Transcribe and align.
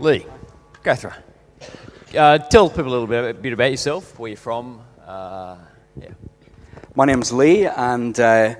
Lee, 0.00 0.24
go 0.84 0.94
through. 0.94 1.10
Uh, 2.16 2.38
tell 2.38 2.70
people 2.70 2.86
a 2.86 2.88
little 2.88 3.08
bit, 3.08 3.30
a 3.30 3.34
bit 3.34 3.52
about 3.52 3.72
yourself, 3.72 4.16
where 4.16 4.28
you're 4.28 4.36
from. 4.36 4.80
Uh, 5.04 5.56
yeah. 6.00 6.10
My 6.94 7.04
name's 7.04 7.32
Lee, 7.32 7.66
and 7.66 8.18
uh, 8.20 8.54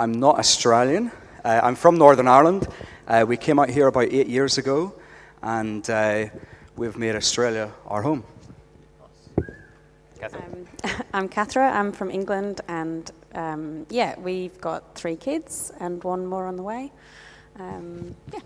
I'm 0.00 0.12
not 0.12 0.40
Australian. 0.40 1.12
Uh, 1.44 1.60
I'm 1.62 1.76
from 1.76 1.96
Northern 1.96 2.26
Ireland. 2.26 2.66
Uh, 3.06 3.24
we 3.28 3.36
came 3.36 3.60
out 3.60 3.70
here 3.70 3.86
about 3.86 4.08
eight 4.12 4.26
years 4.26 4.58
ago, 4.58 4.98
and 5.42 5.88
uh, 5.88 6.26
we've 6.76 6.98
made 6.98 7.14
Australia 7.14 7.72
our 7.86 8.02
home. 8.02 8.24
Um, 10.20 10.66
I'm 11.14 11.28
Cathra. 11.28 11.70
I'm 11.70 11.92
from 11.92 12.10
England, 12.10 12.62
and 12.66 13.08
um, 13.32 13.86
yeah, 13.90 14.18
we've 14.18 14.60
got 14.60 14.96
three 14.96 15.14
kids 15.14 15.70
and 15.78 16.02
one 16.02 16.26
more 16.26 16.46
on 16.46 16.56
the 16.56 16.64
way. 16.64 16.90
Um, 17.60 18.16
yeah. 18.32 18.40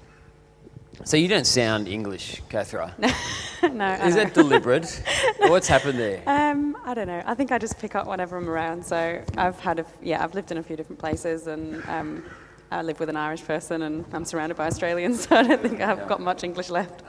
So 1.05 1.17
you 1.17 1.29
don't 1.29 1.47
sound 1.47 1.89
English, 1.89 2.43
Cathra. 2.49 2.95
no, 2.99 3.85
I 3.85 4.07
Is 4.07 4.15
that 4.15 4.35
deliberate? 4.35 5.03
What's 5.39 5.67
happened 5.67 5.99
there? 5.99 6.23
Um, 6.27 6.77
I 6.85 6.95
don't 6.95 7.09
know. 7.09 7.23
I 7.27 7.35
think 7.35 7.51
I 7.51 7.59
just 7.59 7.79
pick 7.79 7.95
up 7.95 8.07
whenever 8.07 8.37
I'm 8.37 8.49
around. 8.49 8.85
So 8.85 9.21
I've 9.37 9.59
had 9.59 9.81
a, 9.81 9.87
yeah, 10.01 10.23
I've 10.23 10.35
lived 10.35 10.53
in 10.53 10.59
a 10.59 10.63
few 10.63 10.77
different 10.77 11.01
places, 11.01 11.49
and 11.49 11.83
um, 11.89 12.25
I 12.71 12.83
live 12.83 13.01
with 13.01 13.09
an 13.09 13.17
Irish 13.17 13.45
person, 13.45 13.83
and 13.83 14.05
I'm 14.13 14.25
surrounded 14.25 14.57
by 14.57 14.67
Australians. 14.67 15.27
So 15.29 15.37
I 15.37 15.43
don't 15.43 15.61
think 15.61 15.81
I've 15.81 16.07
got 16.07 16.21
much 16.21 16.45
English 16.45 16.71
left. 16.71 17.03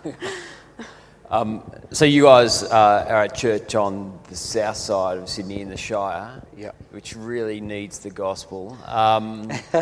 Um, 1.33 1.63
so 1.91 2.05
you 2.05 2.21
guys 2.25 2.61
uh, 2.61 3.07
are 3.09 3.23
at 3.23 3.35
church 3.35 3.73
on 3.73 4.19
the 4.29 4.35
south 4.35 4.77
side 4.77 5.17
of 5.17 5.27
Sydney 5.27 5.61
in 5.61 5.69
the 5.69 5.77
Shire, 5.77 6.43
Yeah. 6.55 6.73
which 6.91 7.15
really 7.15 7.59
needs 7.59 7.97
the 7.97 8.11
gospel. 8.11 8.77
Um, 8.85 9.47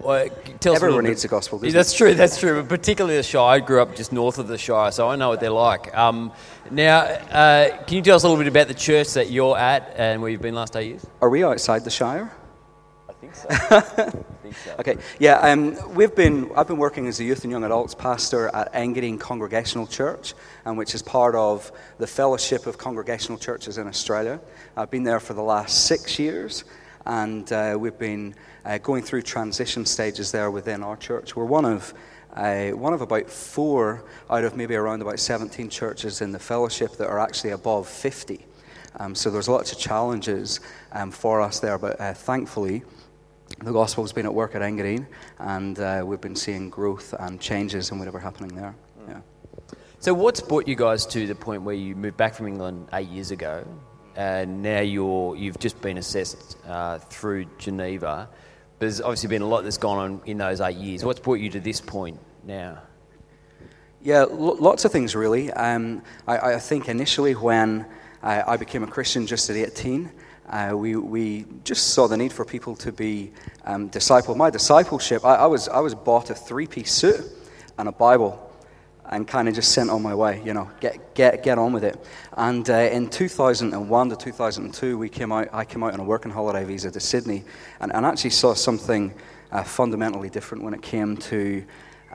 well, 0.00 0.28
Everyone 0.64 1.02
bit- 1.02 1.08
needs 1.10 1.22
the 1.22 1.28
gospel, 1.28 1.58
Yeah, 1.60 1.72
that's 1.72 1.92
true. 1.92 2.14
That's 2.14 2.38
true. 2.38 2.60
But 2.62 2.68
particularly 2.68 3.16
the 3.16 3.24
Shire. 3.24 3.56
I 3.56 3.58
grew 3.58 3.82
up 3.82 3.96
just 3.96 4.12
north 4.12 4.38
of 4.38 4.46
the 4.46 4.58
Shire, 4.58 4.92
so 4.92 5.08
I 5.08 5.16
know 5.16 5.30
what 5.30 5.40
they're 5.40 5.50
like. 5.50 5.92
Um, 5.98 6.30
now, 6.70 6.98
uh, 7.00 7.76
can 7.86 7.96
you 7.96 8.02
tell 8.02 8.14
us 8.14 8.22
a 8.22 8.28
little 8.28 8.40
bit 8.40 8.48
about 8.48 8.68
the 8.68 8.74
church 8.74 9.14
that 9.14 9.28
you're 9.28 9.58
at 9.58 9.92
and 9.96 10.22
where 10.22 10.30
you've 10.30 10.40
been 10.40 10.54
last 10.54 10.76
eight 10.76 10.86
years? 10.86 11.04
Are 11.20 11.28
we 11.30 11.42
outside 11.42 11.82
the 11.82 11.90
Shire? 11.90 12.30
I 13.08 13.12
think 13.14 13.34
so. 13.34 14.24
So. 14.64 14.76
Okay, 14.78 14.96
yeah, 15.18 15.34
um, 15.38 15.94
we've 15.94 16.14
been, 16.14 16.50
I've 16.56 16.66
been 16.66 16.78
working 16.78 17.06
as 17.06 17.20
a 17.20 17.24
youth 17.24 17.44
and 17.44 17.50
young 17.50 17.64
adults 17.64 17.94
pastor 17.94 18.50
at 18.54 18.72
Engadine 18.72 19.18
Congregational 19.18 19.86
Church, 19.86 20.34
um, 20.64 20.76
which 20.76 20.94
is 20.94 21.02
part 21.02 21.34
of 21.34 21.70
the 21.98 22.06
Fellowship 22.06 22.66
of 22.66 22.78
Congregational 22.78 23.38
Churches 23.38 23.78
in 23.78 23.86
Australia. 23.86 24.40
I've 24.76 24.90
been 24.90 25.04
there 25.04 25.20
for 25.20 25.34
the 25.34 25.42
last 25.42 25.86
six 25.86 26.18
years, 26.18 26.64
and 27.06 27.50
uh, 27.52 27.76
we've 27.78 27.98
been 27.98 28.34
uh, 28.64 28.78
going 28.78 29.02
through 29.02 29.22
transition 29.22 29.86
stages 29.86 30.32
there 30.32 30.50
within 30.50 30.82
our 30.82 30.96
church. 30.96 31.36
We're 31.36 31.44
one 31.44 31.64
of 31.64 31.94
uh, 32.34 32.70
one 32.70 32.92
of 32.92 33.00
about 33.00 33.28
four 33.28 34.04
out 34.28 34.44
of 34.44 34.56
maybe 34.56 34.76
around 34.76 35.02
about 35.02 35.18
17 35.18 35.68
churches 35.68 36.20
in 36.20 36.30
the 36.30 36.38
fellowship 36.38 36.92
that 36.92 37.08
are 37.08 37.18
actually 37.18 37.50
above 37.50 37.88
50. 37.88 38.46
Um, 38.98 39.14
so 39.14 39.30
there's 39.30 39.48
lots 39.48 39.72
of 39.72 39.78
challenges 39.78 40.60
um, 40.92 41.10
for 41.10 41.40
us 41.40 41.60
there, 41.60 41.78
but 41.78 42.00
uh, 42.00 42.14
thankfully, 42.14 42.82
the 43.60 43.72
gospel's 43.72 44.12
been 44.12 44.26
at 44.26 44.34
work 44.34 44.54
at 44.54 44.62
Engadine, 44.62 45.06
and 45.38 45.78
uh, 45.78 46.02
we've 46.04 46.20
been 46.20 46.36
seeing 46.36 46.70
growth 46.70 47.14
and 47.18 47.40
changes 47.40 47.90
and 47.90 47.98
whatever 47.98 48.18
happening 48.18 48.54
there. 48.54 48.74
Yeah. 49.08 49.20
So, 49.98 50.14
what's 50.14 50.40
brought 50.40 50.66
you 50.66 50.76
guys 50.76 51.04
to 51.06 51.26
the 51.26 51.34
point 51.34 51.62
where 51.62 51.74
you 51.74 51.94
moved 51.94 52.16
back 52.16 52.34
from 52.34 52.46
England 52.46 52.88
eight 52.92 53.08
years 53.08 53.30
ago, 53.30 53.66
and 54.16 54.62
now 54.62 54.80
you're 54.80 55.36
you've 55.36 55.58
just 55.58 55.80
been 55.82 55.98
assessed 55.98 56.56
uh, 56.66 56.98
through 56.98 57.46
Geneva? 57.58 58.28
There's 58.78 59.02
obviously 59.02 59.28
been 59.28 59.42
a 59.42 59.46
lot 59.46 59.62
that's 59.62 59.76
gone 59.76 59.98
on 59.98 60.22
in 60.24 60.38
those 60.38 60.62
eight 60.62 60.76
years. 60.76 61.04
What's 61.04 61.20
brought 61.20 61.40
you 61.40 61.50
to 61.50 61.60
this 61.60 61.82
point 61.82 62.18
now? 62.44 62.78
Yeah, 64.02 64.22
lo- 64.22 64.56
lots 64.58 64.86
of 64.86 64.92
things 64.92 65.14
really. 65.14 65.52
Um, 65.52 66.02
I, 66.26 66.54
I 66.54 66.58
think 66.58 66.88
initially 66.88 67.34
when 67.34 67.84
uh, 68.22 68.42
I 68.46 68.56
became 68.56 68.82
a 68.82 68.86
Christian 68.86 69.26
just 69.26 69.50
at 69.50 69.56
18, 69.56 70.10
uh, 70.50 70.76
we, 70.76 70.96
we 70.96 71.46
just 71.64 71.88
saw 71.94 72.08
the 72.08 72.16
need 72.16 72.32
for 72.32 72.44
people 72.44 72.74
to 72.76 72.90
be 72.90 73.32
um, 73.64 73.88
discipled. 73.88 74.36
My 74.36 74.50
discipleship, 74.50 75.24
I, 75.24 75.36
I, 75.36 75.46
was, 75.46 75.68
I 75.68 75.78
was 75.78 75.94
bought 75.94 76.30
a 76.30 76.34
three 76.34 76.66
piece 76.66 76.92
suit 76.92 77.20
and 77.78 77.88
a 77.88 77.92
Bible 77.92 78.46
and 79.06 79.26
kind 79.26 79.48
of 79.48 79.54
just 79.54 79.72
sent 79.72 79.90
on 79.90 80.02
my 80.02 80.14
way, 80.14 80.42
you 80.44 80.52
know, 80.52 80.70
get, 80.80 81.14
get, 81.14 81.42
get 81.42 81.58
on 81.58 81.72
with 81.72 81.84
it. 81.84 82.04
And 82.36 82.68
uh, 82.68 82.74
in 82.74 83.08
2001 83.08 84.08
to 84.10 84.16
2002, 84.16 84.98
we 84.98 85.08
came 85.08 85.32
out, 85.32 85.48
I 85.52 85.64
came 85.64 85.82
out 85.82 85.94
on 85.94 86.00
a 86.00 86.04
working 86.04 86.30
holiday 86.30 86.64
visa 86.64 86.90
to 86.90 87.00
Sydney 87.00 87.44
and, 87.80 87.92
and 87.92 88.04
actually 88.04 88.30
saw 88.30 88.54
something 88.54 89.14
uh, 89.52 89.62
fundamentally 89.62 90.30
different 90.30 90.64
when 90.64 90.74
it 90.74 90.82
came 90.82 91.16
to 91.16 91.64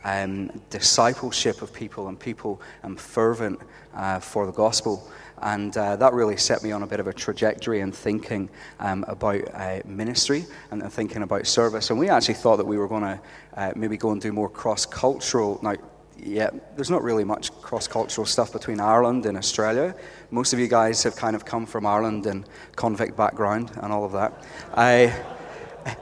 um, 0.06 0.62
discipleship 0.70 1.62
of 1.62 1.74
people 1.74 2.08
and 2.08 2.20
people 2.20 2.62
um, 2.84 2.96
fervent 2.96 3.60
uh, 3.94 4.20
for 4.20 4.46
the 4.46 4.52
gospel. 4.52 5.10
And 5.42 5.76
uh, 5.76 5.96
that 5.98 6.14
really 6.14 6.38
set 6.38 6.64
me 6.64 6.72
on 6.72 6.84
a 6.84 6.88
bit 6.88 7.00
of 7.00 7.08
a 7.08 7.14
trajectory 7.14 7.82
in 7.82 7.92
thinking 7.92 8.50
um, 8.80 9.04
about 9.08 9.42
uh, 9.54 9.82
ministry 9.86 10.46
and, 10.72 10.92
thinking 10.92 11.24
about 11.24 11.46
service. 11.46 11.90
And 11.90 12.00
we 12.00 12.10
actually 12.10 12.36
thought 12.36 12.58
that 12.58 12.66
we 12.66 12.78
were 12.78 12.88
going 12.88 13.04
to 13.04 13.20
uh, 13.56 13.74
maybe 13.76 13.98
go 13.98 14.12
and 14.12 14.22
do 14.22 14.32
more 14.32 14.50
cross 14.50 14.86
cultural. 14.86 15.60
Now, 15.62 15.76
yeah, 16.18 16.50
there's 16.76 16.90
not 16.90 17.04
really 17.04 17.24
much 17.24 17.52
cross 17.62 17.88
cultural 17.88 18.26
stuff 18.26 18.54
between 18.54 18.80
Ireland 18.80 19.26
and 19.26 19.38
Australia. 19.38 19.94
Most 20.32 20.54
of 20.54 20.60
you 20.60 20.68
guys 20.68 21.04
have 21.04 21.16
kind 21.16 21.36
of 21.36 21.44
come 21.44 21.66
from 21.66 21.86
Ireland 21.86 22.26
and 22.26 22.48
convict 22.76 23.18
background 23.18 23.72
and 23.82 23.92
all 23.92 24.06
of 24.06 24.14
that. 24.14 24.44
I. 24.74 25.14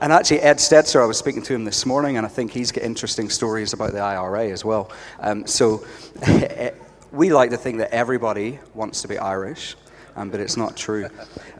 And 0.00 0.14
actually, 0.14 0.40
Ed 0.40 0.56
Stetzer, 0.56 1.02
I 1.02 1.04
was 1.04 1.18
speaking 1.18 1.42
to 1.42 1.54
him 1.54 1.66
this 1.66 1.84
morning, 1.84 2.16
and 2.16 2.24
I 2.24 2.28
think 2.30 2.52
he's 2.52 2.72
got 2.72 2.84
interesting 2.84 3.28
stories 3.28 3.74
about 3.74 3.92
the 3.92 3.98
IRA 3.98 4.48
as 4.48 4.64
well. 4.64 4.90
Um, 5.20 5.46
so 5.46 5.84
we 7.14 7.32
like 7.32 7.50
to 7.50 7.56
think 7.56 7.78
that 7.78 7.92
everybody 7.92 8.58
wants 8.74 9.02
to 9.02 9.08
be 9.08 9.16
Irish, 9.18 9.76
um, 10.16 10.30
but 10.30 10.40
it's 10.40 10.56
not 10.56 10.76
true. 10.76 11.08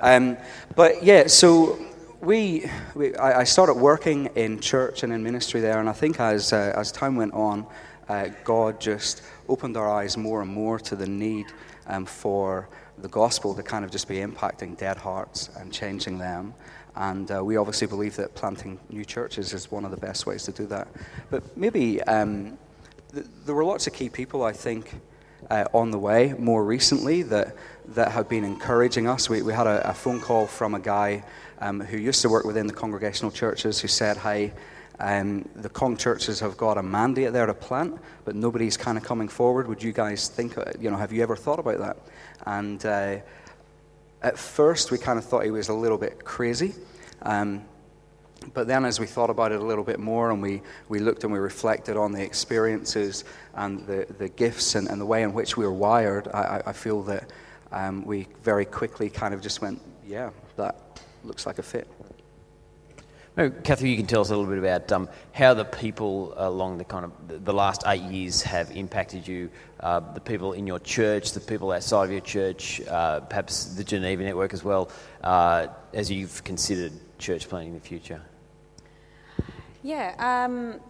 Um, 0.00 0.37
but 0.75 1.04
yeah, 1.04 1.28
so 1.28 1.78
we, 2.20 2.69
we 2.94 3.15
I, 3.15 3.41
I, 3.41 3.44
started 3.44 3.75
working 3.75 4.26
in 4.34 4.59
church 4.59 5.04
and 5.04 5.12
in 5.12 5.22
ministry 5.22 5.60
there, 5.60 5.78
and 5.78 5.88
I 5.88 5.92
think 5.92 6.19
as, 6.19 6.53
uh, 6.53 6.72
as 6.76 6.91
time 6.91 7.15
went 7.15 7.34
on, 7.34 7.66
uh, 8.09 8.28
God 8.42 8.81
just 8.81 9.22
opened 9.48 9.76
our 9.76 9.88
eyes 9.88 10.16
more 10.16 10.42
and 10.42 10.50
more 10.50 10.81
to 10.81 10.97
the 10.97 11.06
need 11.06 11.47
um, 11.86 12.04
for 12.04 12.69
the 12.98 13.09
gospel 13.09 13.54
to 13.54 13.62
kind 13.62 13.84
of 13.84 13.91
just 13.92 14.09
be 14.09 14.16
impacting 14.16 14.76
dead 14.76 14.97
hearts 14.97 15.50
and 15.59 15.72
changing 15.72 16.19
them. 16.19 16.53
And 16.97 17.31
uh, 17.31 17.44
we 17.44 17.56
obviously 17.56 17.86
believe 17.86 18.16
that 18.16 18.34
planting 18.34 18.78
new 18.88 19.04
churches 19.04 19.53
is 19.53 19.71
one 19.71 19.84
of 19.84 19.91
the 19.91 19.97
best 19.97 20.26
ways 20.26 20.42
to 20.44 20.53
do 20.53 20.66
that. 20.66 20.88
But 21.31 21.56
maybe 21.56 22.03
um, 22.03 22.59
th- 23.12 23.26
there 23.47 23.54
were 23.54 23.65
lots 23.65 23.86
of 23.86 23.92
key 23.92 24.09
people, 24.09 24.44
I 24.44 24.53
think, 24.53 25.00
uh, 25.50 25.66
on 25.72 25.91
the 25.91 25.99
way 25.99 26.34
more 26.38 26.65
recently 26.65 27.22
that, 27.22 27.56
that 27.88 28.12
have 28.12 28.28
been 28.28 28.44
encouraging 28.44 29.06
us. 29.06 29.28
We, 29.28 29.43
we 29.43 29.53
had 29.53 29.66
a, 29.66 29.91
a 29.91 29.94
phone 29.94 30.21
call 30.21 30.47
from 30.47 30.75
a 30.75 30.81
guy 30.81 31.25
um, 31.59 31.81
who 31.81 31.97
used 31.97 32.22
to 32.22 32.28
work 32.28 32.44
within 32.44 32.66
the 32.66 32.72
congregational 32.72 33.31
churches 33.31 33.81
who 33.81 33.88
said, 33.88 34.16
Hey, 34.16 34.53
um, 35.00 35.49
the 35.56 35.69
Cong 35.69 35.97
churches 35.97 36.41
have 36.41 36.56
got 36.56 36.78
a 36.78 36.83
mandate 36.83 37.33
there 37.33 37.47
to 37.47 37.54
plant, 37.54 37.99
but 38.25 38.37
nobody's 38.37 38.77
kind 38.77 38.97
of 38.97 39.04
coming 39.04 39.28
forward. 39.28 39.66
Would 39.66 39.83
you 39.83 39.93
guys 39.93 40.28
think, 40.28 40.56
you 40.78 40.91
know, 40.91 40.97
have 40.97 41.12
you 41.12 41.22
ever 41.22 41.37
thought 41.37 41.59
about 41.59 41.78
that? 41.78 41.97
And 42.47 42.84
uh, 42.87 43.16
at 44.22 44.38
first, 44.38 44.91
we 44.91 44.99
kind 44.99 45.19
of 45.19 45.25
thought 45.25 45.44
he 45.44 45.50
was 45.50 45.69
a 45.69 45.75
little 45.75 45.99
bit 45.99 46.25
crazy. 46.25 46.75
Um, 47.22 47.65
but 48.53 48.66
then, 48.66 48.84
as 48.84 49.00
we 49.00 49.06
thought 49.06 49.31
about 49.31 49.53
it 49.53 49.60
a 49.60 49.65
little 49.65 49.84
bit 49.84 49.99
more 49.99 50.31
and 50.31 50.43
we, 50.43 50.60
we 50.88 50.99
looked 50.99 51.25
and 51.25 51.32
we 51.32 51.38
reflected 51.38 51.97
on 51.97 52.12
the 52.12 52.22
experiences 52.22 53.25
and 53.55 53.87
the, 53.87 54.06
the 54.19 54.28
gifts 54.28 54.75
and, 54.75 54.88
and 54.88 55.00
the 55.00 55.06
way 55.06 55.22
in 55.22 55.32
which 55.32 55.56
we 55.56 55.65
were 55.65 55.72
wired, 55.72 56.28
I, 56.28 56.62
I 56.66 56.72
feel 56.72 57.03
that 57.04 57.31
um, 57.72 58.04
we 58.04 58.28
very 58.43 58.65
quickly 58.65 59.09
kind 59.09 59.34
of 59.34 59.41
just 59.41 59.62
went, 59.62 59.81
yeah, 60.06 60.31
that 60.56 61.00
looks 61.25 61.47
like 61.47 61.59
a 61.59 61.62
fit. 61.62 61.88
Maybe, 63.37 63.56
Cathra, 63.65 63.88
you 63.88 63.97
can 63.97 64.06
tell 64.06 64.21
us 64.21 64.31
a 64.31 64.37
little 64.37 64.49
bit 64.49 64.59
about 64.59 64.93
um, 64.93 65.09
how 65.33 65.54
the 65.54 65.65
people 65.65 66.34
along 66.37 66.78
the 66.78 66.84
kind 66.84 67.04
of 67.04 67.44
the 67.44 67.53
last 67.53 67.83
eight 67.87 68.03
years 68.03 68.43
have 68.43 68.71
impacted 68.77 69.27
you, 69.27 69.50
uh, 69.81 69.99
the 69.99 70.21
people 70.21 70.53
in 70.53 70.68
your 70.68 70.78
church, 70.78 71.33
the 71.33 71.41
people 71.41 71.72
outside 71.72 72.04
of 72.04 72.13
your 72.13 72.21
church, 72.21 72.80
uh, 72.83 73.21
perhaps 73.21 73.74
the 73.74 73.83
Geneva 73.83 74.22
Network 74.22 74.54
as 74.54 74.63
well, 74.63 74.89
uh, 75.24 75.66
as 75.92 76.13
you've 76.13 76.45
considered 76.45 76.92
church 77.18 77.48
planting 77.48 77.72
in 77.72 77.74
the 77.74 77.84
future. 77.84 78.22
Yeah. 79.84 80.15
Um, 80.19 80.81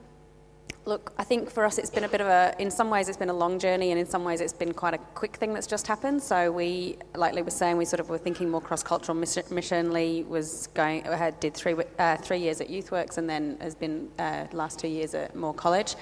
look, 0.84 1.12
I 1.18 1.24
think 1.24 1.50
for 1.50 1.64
us 1.64 1.78
it's 1.78 1.90
been 1.90 2.04
a 2.04 2.08
bit 2.08 2.20
of 2.20 2.28
a, 2.28 2.54
in 2.60 2.70
some 2.70 2.90
ways 2.90 3.08
it's 3.08 3.18
been 3.18 3.28
a 3.28 3.34
long 3.34 3.58
journey 3.58 3.90
and 3.90 3.98
in 3.98 4.06
some 4.06 4.22
ways 4.22 4.40
it's 4.40 4.52
been 4.52 4.72
quite 4.72 4.94
a 4.94 4.98
quick 4.98 5.34
thing 5.34 5.52
that's 5.52 5.66
just 5.66 5.88
happened. 5.88 6.22
So 6.22 6.52
we, 6.52 6.98
like 7.16 7.34
Lee 7.34 7.42
was 7.42 7.54
saying, 7.54 7.76
we 7.76 7.86
sort 7.86 7.98
of 7.98 8.08
were 8.08 8.18
thinking 8.18 8.48
more 8.48 8.60
cross-cultural 8.60 9.18
mission. 9.50 9.92
Lee 9.92 10.22
was 10.22 10.68
going, 10.74 11.02
had, 11.06 11.40
did 11.40 11.54
three, 11.54 11.74
uh, 11.98 12.18
three 12.18 12.38
years 12.38 12.60
at 12.60 12.68
YouthWorks 12.68 13.18
and 13.18 13.28
then 13.28 13.56
has 13.60 13.74
been 13.74 14.08
uh, 14.20 14.46
last 14.52 14.78
two 14.78 14.86
years 14.86 15.12
at 15.14 15.34
Moore 15.34 15.54
College. 15.54 15.96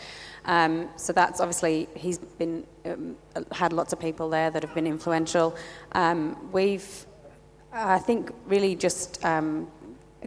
Um, 0.45 0.91
so 0.97 1.15
that's 1.15 1.41
obviously, 1.41 1.89
he's 1.97 2.19
been, 2.19 2.67
um, 2.85 3.17
had 3.53 3.73
lots 3.73 3.95
of 3.95 4.01
people 4.01 4.29
there 4.29 4.51
that 4.51 4.63
have 4.63 4.75
been 4.75 4.87
influential. 4.87 5.57
Um, 5.93 6.53
we've, 6.53 7.07
I 7.73 8.01
think 8.01 8.33
really 8.45 8.75
just, 8.77 9.25
um, 9.25 9.71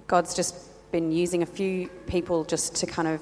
God's 0.08 0.34
just 0.34 0.56
been 0.96 1.12
using 1.12 1.44
a 1.44 1.46
few 1.46 1.90
people 2.08 2.46
just 2.46 2.74
to 2.74 2.86
kind 2.86 3.10
of 3.10 3.20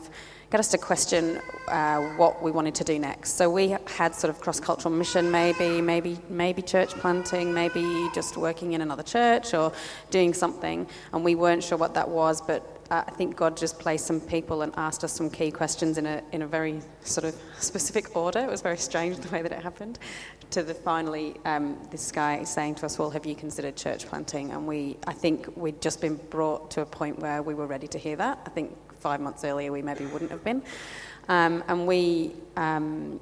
get 0.52 0.60
us 0.60 0.68
to 0.68 0.78
question 0.78 1.42
uh, 1.68 2.00
what 2.18 2.44
we 2.44 2.52
wanted 2.52 2.76
to 2.76 2.84
do 2.84 3.00
next. 3.00 3.34
So 3.34 3.50
we 3.50 3.70
had 3.98 4.14
sort 4.14 4.30
of 4.30 4.40
cross-cultural 4.40 4.94
mission, 4.94 5.32
maybe, 5.32 5.82
maybe, 5.82 6.20
maybe 6.30 6.62
church 6.62 6.92
planting, 7.02 7.52
maybe 7.52 7.84
just 8.14 8.38
working 8.38 8.74
in 8.74 8.82
another 8.82 9.02
church 9.02 9.56
or 9.56 9.74
doing 10.12 10.36
something, 10.36 10.86
and 11.12 11.26
we 11.26 11.34
weren't 11.34 11.64
sure 11.64 11.80
what 11.80 11.96
that 11.96 12.08
was, 12.08 12.42
but 12.42 12.62
uh, 12.92 13.04
I 13.08 13.12
think 13.12 13.36
God 13.36 13.58
just 13.58 13.80
placed 13.80 14.06
some 14.06 14.20
people 14.20 14.62
and 14.62 14.74
asked 14.78 15.04
us 15.04 15.14
some 15.14 15.30
key 15.30 15.52
questions 15.52 15.98
in 15.98 16.06
a, 16.06 16.22
in 16.32 16.42
a 16.42 16.48
very 16.48 16.82
sort 17.04 17.26
of 17.26 17.36
specific 17.58 18.16
order. 18.16 18.40
It 18.40 18.50
was 18.50 18.62
very 18.62 18.78
strange 18.78 19.18
the 19.18 19.30
way 19.30 19.42
that 19.42 19.52
it 19.52 19.62
happened. 19.62 20.00
To 20.52 20.64
the 20.64 20.74
finally, 20.74 21.36
um, 21.46 21.78
this 21.90 22.12
guy 22.12 22.44
saying 22.44 22.76
to 22.76 22.86
us, 22.86 23.00
"Well, 23.00 23.10
have 23.10 23.26
you 23.26 23.36
considered 23.36 23.76
church 23.76 24.06
planting?" 24.06 24.52
And 24.52 24.68
we, 24.68 24.98
I 25.08 25.14
think, 25.14 25.48
we'd 25.56 25.82
just 25.82 26.02
been 26.02 26.16
brought 26.30 26.70
to 26.72 26.82
a 26.82 26.86
point 26.86 27.20
where 27.20 27.42
we 27.42 27.54
were 27.54 27.66
ready 27.66 27.88
to 27.88 27.98
hear 27.98 28.16
that. 28.18 28.40
I 28.46 28.50
think 28.50 28.76
five 29.00 29.20
months 29.20 29.44
earlier 29.44 29.72
we 29.72 29.82
maybe 29.82 30.06
wouldn't 30.06 30.32
have 30.32 30.44
been, 30.44 30.62
um, 31.30 31.64
and 31.68 31.88
we, 31.88 32.32
um, 32.56 33.20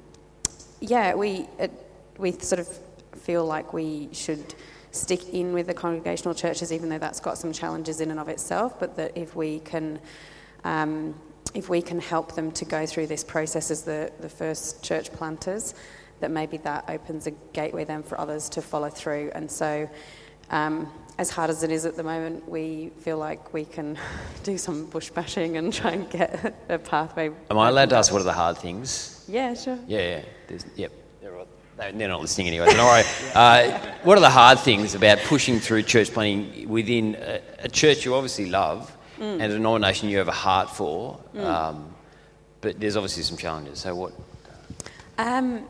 yeah, 0.80 1.14
we, 1.14 1.48
it, 1.58 1.72
we 2.18 2.32
sort 2.32 2.60
of 2.60 2.68
feel 3.16 3.44
like 3.44 3.72
we 3.72 4.08
should 4.12 4.54
stick 4.92 5.30
in 5.30 5.52
with 5.52 5.66
the 5.66 5.74
congregational 5.74 6.34
churches, 6.34 6.72
even 6.72 6.88
though 6.88 6.98
that's 6.98 7.20
got 7.20 7.36
some 7.36 7.52
challenges 7.52 8.00
in 8.00 8.10
and 8.10 8.20
of 8.20 8.28
itself, 8.28 8.78
but 8.78 8.96
that 8.96 9.16
if 9.16 9.34
we 9.34 9.60
can. 9.60 9.98
Um, 10.64 11.14
if 11.54 11.68
we 11.68 11.82
can 11.82 12.00
help 12.00 12.34
them 12.34 12.50
to 12.52 12.64
go 12.64 12.86
through 12.86 13.06
this 13.06 13.22
process 13.22 13.70
as 13.70 13.82
the, 13.82 14.10
the 14.20 14.28
first 14.28 14.82
church 14.82 15.12
planters, 15.12 15.74
that 16.20 16.30
maybe 16.30 16.56
that 16.58 16.84
opens 16.88 17.26
a 17.26 17.32
gateway 17.52 17.84
then 17.84 18.02
for 18.02 18.18
others 18.18 18.48
to 18.48 18.62
follow 18.62 18.88
through. 18.88 19.30
And 19.34 19.50
so, 19.50 19.90
um, 20.50 20.90
as 21.18 21.30
hard 21.30 21.50
as 21.50 21.62
it 21.62 21.70
is 21.70 21.84
at 21.84 21.96
the 21.96 22.02
moment, 22.02 22.48
we 22.48 22.90
feel 23.00 23.18
like 23.18 23.52
we 23.52 23.64
can 23.64 23.98
do 24.44 24.56
some 24.56 24.86
bush 24.86 25.10
bashing 25.10 25.56
and 25.56 25.72
try 25.72 25.92
and 25.92 26.08
get 26.10 26.54
a 26.68 26.78
pathway. 26.78 27.30
Am 27.50 27.58
I 27.58 27.68
allowed 27.68 27.90
to 27.90 27.96
ask 27.96 28.12
what 28.12 28.22
are 28.22 28.24
the 28.24 28.32
hard 28.32 28.56
things? 28.56 29.24
Yeah, 29.28 29.54
sure. 29.54 29.78
Yeah, 29.86 30.00
yeah. 30.00 30.24
There's, 30.48 30.64
yep. 30.76 30.92
They're, 31.76 32.08
not 32.08 32.20
listening 32.20 32.48
anyway. 32.48 32.66
Don't 32.66 32.86
worry. 32.86 33.04
Uh, 33.34 33.78
what 34.02 34.18
are 34.18 34.20
the 34.20 34.28
hard 34.30 34.58
things 34.58 34.94
about 34.94 35.18
pushing 35.20 35.58
through 35.58 35.82
church 35.82 36.12
planting 36.12 36.68
within 36.68 37.14
a, 37.14 37.40
a 37.60 37.68
church 37.68 38.04
you 38.04 38.14
obviously 38.14 38.46
love 38.50 38.94
mm. 39.18 39.22
and 39.22 39.42
a 39.42 39.48
denomination 39.48 40.10
you 40.10 40.18
have 40.18 40.28
a 40.28 40.32
heart 40.32 40.68
for? 40.68 41.18
Mm. 41.34 41.44
Um, 41.44 41.94
but 42.60 42.78
there's 42.78 42.96
obviously 42.96 43.22
some 43.22 43.38
challenges. 43.38 43.80
So 43.80 43.94
what? 43.94 44.12
Um, 45.16 45.66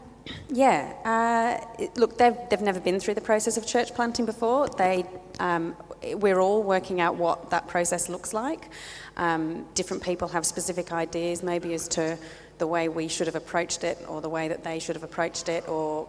yeah, 0.49 0.93
uh, 1.05 1.87
look, 1.97 2.19
they've, 2.19 2.37
they've 2.51 2.61
never 2.61 2.81
been 2.81 3.01
through 3.01 3.15
the 3.15 3.21
process 3.21 3.57
of 3.57 3.67
church 3.67 3.95
planting 3.95 4.27
before. 4.27 4.69
They, 4.69 5.05
um, 5.41 5.77
we're 6.15 6.41
all 6.41 6.63
working 6.63 7.01
out 7.01 7.17
what 7.17 7.51
that 7.51 7.69
process 7.69 8.09
looks 8.09 8.33
like. 8.33 8.71
Um, 9.17 9.67
different 9.75 10.03
people 10.03 10.29
have 10.29 10.47
specific 10.47 10.93
ideas, 10.93 11.43
maybe 11.43 11.75
as 11.75 11.89
to 11.89 12.19
the 12.63 12.67
way 12.69 12.89
we 12.89 13.09
should 13.09 13.27
have 13.27 13.35
approached 13.35 13.83
it, 13.83 13.99
or 14.07 14.21
the 14.21 14.29
way 14.29 14.47
that 14.47 14.63
they 14.63 14.79
should 14.79 14.95
have 14.95 15.03
approached 15.03 15.49
it, 15.49 15.69
or 15.69 16.09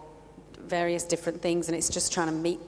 various 0.60 1.02
different 1.02 1.42
things, 1.42 1.66
and 1.66 1.76
it's 1.76 1.88
just 1.88 2.12
trying 2.12 2.28
to 2.28 2.32
meet, 2.32 2.60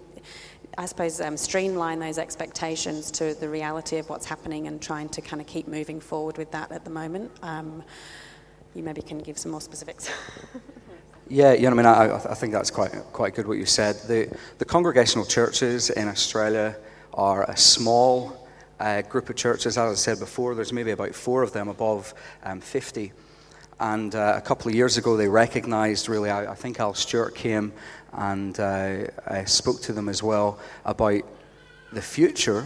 I 0.77 0.87
suppose, 0.87 1.21
um, 1.21 1.37
streamline 1.37 2.01
those 2.01 2.19
expectations 2.19 3.13
to 3.13 3.35
the 3.35 3.49
reality 3.49 3.99
of 3.99 4.09
what's 4.09 4.27
happening 4.27 4.67
and 4.67 4.83
trying 4.83 5.09
to 5.11 5.21
kind 5.21 5.41
of 5.41 5.47
keep 5.47 5.69
moving 5.69 6.01
forward 6.01 6.37
with 6.37 6.51
that 6.51 6.73
at 6.73 6.83
the 6.83 6.91
moment. 6.91 7.31
Um, 7.43 7.85
you 8.75 8.83
maybe 8.83 9.03
can 9.03 9.21
give 9.21 9.39
some 9.39 9.53
more 9.53 9.61
specifics. 9.61 10.11
Yeah, 11.29 11.55
you 11.55 11.63
know, 11.63 11.71
I 11.71 11.75
mean, 11.75 11.87
I, 11.87 12.15
I 12.15 12.35
think 12.35 12.53
that's 12.53 12.71
quite 12.71 12.93
quite 13.13 13.35
good 13.35 13.49
what 13.49 13.59
you 13.59 13.67
said. 13.67 13.97
The 14.07 14.33
the 14.59 14.65
congregational 14.65 15.27
churches 15.27 15.91
in 15.91 16.07
Australia 16.07 16.77
are 17.15 17.43
a 17.51 17.57
small 17.57 18.49
uh, 18.79 19.03
group 19.03 19.29
of 19.29 19.35
churches. 19.35 19.77
As 19.77 19.91
I 19.91 19.95
said 19.95 20.21
before, 20.21 20.55
there's 20.55 20.73
maybe 20.73 20.93
about 20.93 21.17
four 21.17 21.43
of 21.43 21.51
them 21.53 21.67
above 21.67 22.15
um, 22.45 22.61
50. 22.61 23.13
And 23.79 24.15
uh, 24.15 24.35
a 24.37 24.41
couple 24.41 24.69
of 24.69 24.75
years 24.75 24.97
ago, 24.97 25.17
they 25.17 25.29
recognised 25.29 26.09
really. 26.09 26.31
I, 26.31 26.53
I, 26.53 26.55
think 26.55 26.81
Al 26.81 26.95
Stewart 26.95 27.35
came 27.35 27.73
and 28.13 28.59
uh, 28.59 29.05
I 29.27 29.45
spoke 29.45 29.83
to 29.83 29.93
them 29.93 30.09
as 30.09 30.23
well 30.23 30.59
about 30.87 31.23
the 31.93 32.01
future 32.01 32.65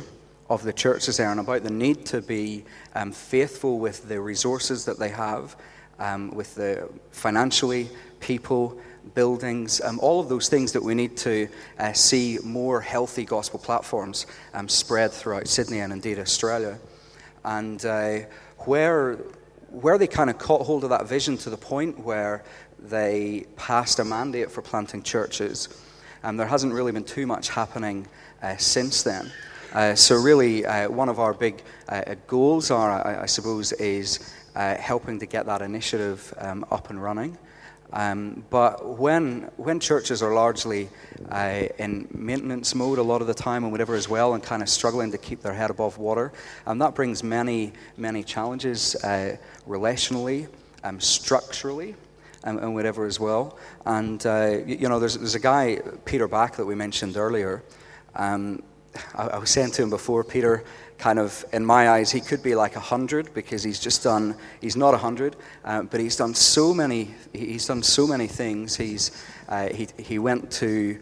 of 0.48 0.62
the 0.62 0.72
churches 0.72 1.16
there 1.16 1.30
and 1.30 1.40
about 1.40 1.64
the 1.64 1.70
need 1.70 2.06
to 2.06 2.20
be 2.20 2.64
um, 2.94 3.12
faithful 3.12 3.78
with 3.78 4.08
the 4.08 4.20
resources 4.20 4.84
that 4.84 4.98
they 4.98 5.08
have, 5.08 5.56
um, 5.98 6.30
with 6.30 6.54
the 6.54 6.88
financially 7.10 7.88
people, 8.20 8.78
buildings, 9.14 9.80
um, 9.80 9.98
all 10.00 10.20
of 10.20 10.28
those 10.28 10.48
things 10.48 10.72
that 10.72 10.82
we 10.82 10.94
need 10.94 11.16
to 11.16 11.48
uh, 11.78 11.92
see 11.92 12.38
more 12.44 12.80
healthy 12.80 13.24
gospel 13.24 13.58
platforms 13.58 14.26
um, 14.54 14.68
spread 14.68 15.10
throughout 15.10 15.48
Sydney 15.48 15.80
and 15.80 15.92
indeed 15.92 16.18
Australia. 16.18 16.78
And 17.44 17.84
uh, 17.84 18.20
where, 18.58 19.18
where 19.70 19.98
they 19.98 20.06
kind 20.06 20.30
of 20.30 20.38
caught 20.38 20.66
hold 20.66 20.84
of 20.84 20.90
that 20.90 21.06
vision 21.06 21.36
to 21.38 21.50
the 21.50 21.56
point 21.56 21.98
where 21.98 22.42
they 22.78 23.46
passed 23.56 23.98
a 23.98 24.04
mandate 24.04 24.50
for 24.50 24.62
planting 24.62 25.02
churches, 25.02 25.68
And 26.22 26.38
there 26.38 26.46
hasn't 26.46 26.72
really 26.72 26.92
been 26.92 27.04
too 27.04 27.26
much 27.26 27.48
happening 27.48 28.06
uh, 28.42 28.56
since 28.56 29.02
then. 29.02 29.30
Uh, 29.72 29.94
so, 29.94 30.16
really, 30.16 30.66
uh, 30.66 30.90
one 30.90 31.08
of 31.08 31.20
our 31.20 31.32
big 31.32 31.62
uh, 31.88 32.14
goals 32.26 32.70
are, 32.70 32.90
I, 32.90 33.22
I, 33.22 33.26
suppose, 33.26 33.72
is 33.72 34.34
uh, 34.56 34.74
helping 34.76 35.20
to 35.20 35.26
get 35.26 35.46
that 35.46 35.62
initiative 35.62 36.34
um, 36.38 36.64
up 36.70 36.90
and 36.90 37.00
running. 37.00 37.38
Um, 37.92 38.44
but 38.50 38.98
when, 38.98 39.50
when 39.56 39.80
churches 39.80 40.22
are 40.22 40.32
largely 40.32 40.88
uh, 41.30 41.64
in 41.78 42.08
maintenance 42.12 42.74
mode 42.74 42.98
a 42.98 43.02
lot 43.02 43.20
of 43.20 43.26
the 43.26 43.34
time 43.34 43.64
and 43.64 43.72
whatever 43.72 43.94
as 43.94 44.08
well, 44.08 44.34
and 44.34 44.42
kind 44.42 44.62
of 44.62 44.68
struggling 44.68 45.10
to 45.12 45.18
keep 45.18 45.42
their 45.42 45.54
head 45.54 45.70
above 45.70 45.98
water, 45.98 46.32
um, 46.66 46.78
that 46.78 46.94
brings 46.94 47.22
many, 47.22 47.72
many 47.96 48.22
challenges 48.22 48.94
uh, 49.04 49.36
relationally, 49.66 50.48
um, 50.84 51.00
structurally, 51.00 51.94
and, 52.44 52.58
and, 52.60 52.74
whatever 52.74 53.04
as 53.06 53.20
well. 53.20 53.58
And, 53.84 54.24
uh, 54.24 54.58
you, 54.64 54.76
you, 54.76 54.88
know, 54.88 54.98
there's, 54.98 55.18
there's 55.18 55.34
a 55.34 55.40
guy, 55.40 55.80
Peter 56.04 56.28
Back, 56.28 56.56
that 56.56 56.64
we 56.64 56.74
mentioned 56.74 57.16
earlier. 57.16 57.62
Um, 58.14 58.62
I, 59.14 59.38
was 59.38 59.50
saying 59.50 59.72
to 59.72 59.82
him 59.82 59.90
before, 59.90 60.24
Peter, 60.24 60.64
kind 60.98 61.18
of, 61.18 61.44
in 61.52 61.64
my 61.64 61.90
eyes, 61.90 62.10
he 62.10 62.20
could 62.20 62.42
be 62.42 62.54
like 62.54 62.74
100 62.74 63.32
because 63.34 63.62
he's 63.62 63.80
just 63.80 64.02
done, 64.02 64.34
he's 64.60 64.76
not 64.76 64.90
100, 64.90 65.36
uh, 65.64 65.82
but 65.82 66.00
he's 66.00 66.16
done 66.16 66.34
so 66.34 66.74
many, 66.74 67.14
he's 67.32 67.66
done 67.66 67.82
so 67.82 68.06
many 68.06 68.26
things. 68.26 68.76
He's, 68.76 69.10
uh, 69.48 69.68
he, 69.68 69.88
he 69.98 70.18
went 70.18 70.50
to 70.52 70.98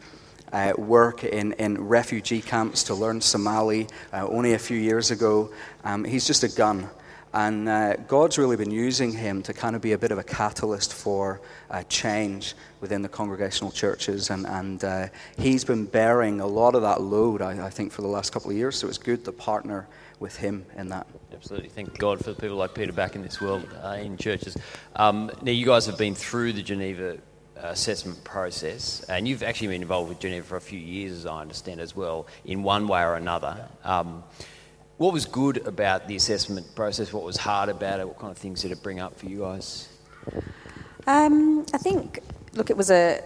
uh, 0.52 0.73
work 0.76 1.25
in, 1.25 1.52
in 1.55 1.88
refugee 1.88 2.40
camps 2.40 2.85
to 2.85 2.94
learn 2.94 3.20
Somali 3.20 3.87
uh, 4.12 4.26
only 4.29 4.55
a 4.55 4.58
few 4.58 4.79
years 4.79 5.11
ago. 5.11 5.50
Um, 5.85 6.05
he's 6.05 6.26
just 6.26 6.44
a 6.44 6.49
gun. 6.49 6.88
And 7.32 7.69
uh, 7.69 7.96
God's 7.96 8.38
really 8.38 8.56
been 8.56 8.70
using 8.70 9.12
him 9.12 9.42
to 9.42 9.52
kind 9.52 9.76
of 9.76 9.82
be 9.82 9.92
a 9.92 9.98
bit 9.98 10.12
of 10.12 10.19
a 10.19 10.25
catalyst 10.25 10.94
for 10.94 11.40
uh, 11.70 11.82
change 11.84 12.54
within 12.80 13.02
the 13.02 13.08
congregational 13.08 13.70
churches. 13.70 14.30
And, 14.30 14.46
and 14.46 14.82
uh, 14.82 15.08
he's 15.37 15.64
been 15.64 15.85
bearing 15.85 16.40
a 16.40 16.47
lot 16.47 16.75
of 16.75 16.82
that 16.82 17.00
load, 17.02 17.42
I, 17.42 17.66
I, 17.66 17.70
think, 17.70 17.92
for 17.92 18.02
the 18.02 18.08
last 18.08 18.32
couple 18.32 18.50
of 18.50 18.56
years. 18.56 18.76
So 18.76 18.88
it's 18.88 18.99
good 18.99 19.25
to 19.26 19.32
partner 19.32 19.87
with 20.20 20.37
him 20.37 20.64
in 20.76 20.88
that. 20.88 21.06
Absolutely. 21.32 21.68
Thank 21.68 21.99
God 21.99 22.25
for 22.25 22.32
people 22.35 22.56
like 22.56 22.75
Peter 22.75 22.92
Back 22.92 23.14
in 23.14 23.23
this 23.23 23.40
world 23.40 23.68
uh, 23.82 23.99
in 24.00 24.16
churches. 24.16 24.56
Um, 24.97 25.30
now, 25.42 25.52
you 25.52 25.66
guys 25.66 25.87
have 25.87 25.99
been 25.99 26.14
through 26.14 26.54
the 26.54 26.62
Geneva 26.62 27.18
assessment 27.56 28.23
process, 28.25 29.04
and 29.08 29.26
you've 29.26 29.42
actually 29.42 29.68
been 29.68 29.82
involved 29.82 30.08
with 30.08 30.20
Geneva 30.20 30.47
for 30.47 30.56
a 30.56 30.61
few 30.61 30.78
years, 30.78 31.12
as 31.12 31.26
I 31.26 31.40
understand, 31.40 31.80
as 31.80 31.94
well, 31.94 32.26
in 32.44 32.62
one 32.62 32.88
way 32.88 33.02
or 33.02 33.14
another. 33.14 33.68
Um, 33.85 34.25
what 34.99 35.12
was 35.12 35.25
good 35.25 35.67
about 35.67 36.09
the 36.09 36.17
assessment 36.17 36.75
process? 36.75 37.12
What 37.12 37.25
was 37.25 37.37
hard 37.37 37.69
about 37.69 38.00
it? 38.00 38.07
What 38.07 38.19
kind 38.19 38.31
of 38.33 38.37
things 38.37 38.62
did 38.62 38.73
it 38.73 38.83
bring 38.83 39.00
up 39.00 39.17
for 39.17 39.26
you 39.26 39.40
guys? 39.40 39.88
Um, 41.07 41.64
I 41.73 41.78
think, 41.78 42.21
look, 42.52 42.69
it 42.69 42.76
was 42.76 42.90
a 42.90 43.23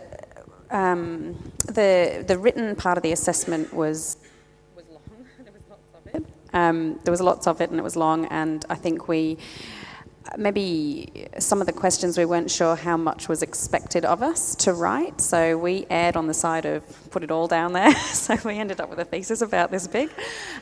um, 0.70 1.34
the 1.66 2.24
the 2.26 2.38
written 2.38 2.76
part 2.76 2.96
of 2.96 3.02
the 3.02 3.12
assessment 3.12 3.72
was 3.72 4.18
was 4.76 4.84
long. 4.90 5.00
there 5.44 5.52
was 5.52 5.62
lots 5.68 5.82
of 5.94 6.14
it. 6.14 6.26
Um, 6.52 7.00
there 7.04 7.10
was 7.10 7.20
lots 7.20 7.46
of 7.46 7.60
it, 7.60 7.70
and 7.70 7.78
it 7.78 7.82
was 7.82 7.96
long. 7.96 8.26
And 8.26 8.64
I 8.68 8.74
think 8.74 9.08
we 9.08 9.38
maybe 10.36 11.26
some 11.38 11.60
of 11.60 11.66
the 11.66 11.72
questions 11.72 12.16
we 12.16 12.24
weren't 12.24 12.50
sure 12.50 12.76
how 12.76 12.96
much 12.96 13.28
was 13.28 13.42
expected 13.42 14.04
of 14.04 14.22
us 14.22 14.54
to 14.56 14.72
write. 14.74 15.20
So 15.20 15.56
we 15.56 15.86
aired 15.90 16.16
on 16.16 16.26
the 16.26 16.34
side 16.34 16.66
of 16.66 16.84
put 17.10 17.22
it 17.22 17.30
all 17.30 17.48
down 17.48 17.72
there. 17.72 17.94
so 18.12 18.36
we 18.44 18.58
ended 18.58 18.80
up 18.80 18.90
with 18.90 18.98
a 18.98 19.04
thesis 19.04 19.40
about 19.40 19.70
this 19.70 19.86
big. 19.86 20.10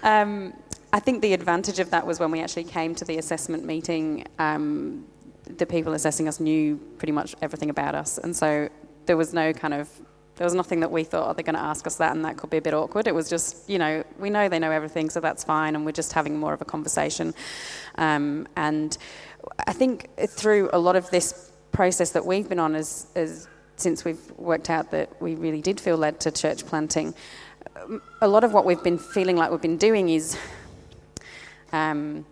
Um, 0.02 0.54
I 0.92 0.98
think 0.98 1.22
the 1.22 1.32
advantage 1.32 1.78
of 1.78 1.90
that 1.90 2.06
was 2.06 2.18
when 2.18 2.30
we 2.30 2.40
actually 2.40 2.64
came 2.64 2.94
to 2.96 3.04
the 3.04 3.18
assessment 3.18 3.64
meeting, 3.64 4.26
um, 4.38 5.06
the 5.46 5.66
people 5.66 5.94
assessing 5.94 6.26
us 6.26 6.40
knew 6.40 6.76
pretty 6.98 7.12
much 7.12 7.34
everything 7.42 7.70
about 7.70 7.94
us. 7.94 8.18
And 8.18 8.34
so 8.34 8.68
there 9.06 9.16
was 9.16 9.32
no 9.32 9.52
kind 9.52 9.74
of, 9.74 9.88
there 10.36 10.44
was 10.44 10.54
nothing 10.54 10.80
that 10.80 10.90
we 10.90 11.04
thought, 11.04 11.28
oh, 11.28 11.32
they're 11.32 11.44
going 11.44 11.54
to 11.54 11.60
ask 11.60 11.86
us 11.86 11.96
that 11.96 12.14
and 12.14 12.24
that 12.24 12.36
could 12.36 12.50
be 12.50 12.56
a 12.56 12.62
bit 12.62 12.74
awkward. 12.74 13.06
It 13.06 13.14
was 13.14 13.28
just, 13.28 13.68
you 13.68 13.78
know, 13.78 14.02
we 14.18 14.30
know 14.30 14.48
they 14.48 14.58
know 14.58 14.70
everything, 14.70 15.10
so 15.10 15.20
that's 15.20 15.44
fine. 15.44 15.76
And 15.76 15.84
we're 15.84 15.92
just 15.92 16.12
having 16.12 16.38
more 16.38 16.52
of 16.52 16.60
a 16.60 16.64
conversation. 16.64 17.34
Um, 17.96 18.48
and 18.56 18.96
I 19.66 19.72
think 19.72 20.08
through 20.28 20.70
a 20.72 20.78
lot 20.78 20.96
of 20.96 21.08
this 21.10 21.52
process 21.72 22.10
that 22.10 22.26
we've 22.26 22.48
been 22.48 22.58
on 22.58 22.74
as, 22.74 23.06
as 23.14 23.46
since 23.76 24.04
we've 24.04 24.30
worked 24.36 24.70
out 24.70 24.90
that 24.90 25.20
we 25.22 25.36
really 25.36 25.62
did 25.62 25.78
feel 25.80 25.96
led 25.96 26.20
to 26.20 26.30
church 26.30 26.66
planting, 26.66 27.14
a 28.20 28.28
lot 28.28 28.44
of 28.44 28.52
what 28.52 28.64
we've 28.64 28.82
been 28.82 28.98
feeling 28.98 29.36
like 29.36 29.50
we've 29.50 29.60
been 29.60 29.76
doing 29.76 30.08
is 30.08 30.36
um, 31.72 32.26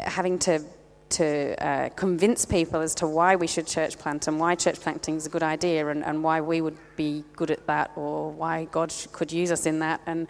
having 0.00 0.38
to 0.40 0.62
to 1.08 1.64
uh, 1.64 1.88
convince 1.90 2.44
people 2.44 2.80
as 2.80 2.94
to 2.96 3.06
why 3.06 3.36
we 3.36 3.46
should 3.46 3.66
church 3.66 3.98
plant 3.98 4.26
and 4.26 4.40
why 4.40 4.54
church 4.54 4.80
planting 4.80 5.16
is 5.16 5.26
a 5.26 5.28
good 5.28 5.42
idea 5.42 5.86
and, 5.86 6.04
and 6.04 6.22
why 6.22 6.40
we 6.40 6.60
would 6.60 6.76
be 6.96 7.24
good 7.36 7.50
at 7.50 7.66
that 7.66 7.90
or 7.96 8.30
why 8.32 8.64
God 8.66 8.92
could 9.12 9.30
use 9.30 9.52
us 9.52 9.66
in 9.66 9.78
that. 9.80 10.00
And 10.06 10.26